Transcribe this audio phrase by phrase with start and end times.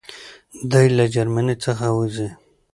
[0.71, 2.29] دی له جرمني څخه وځي.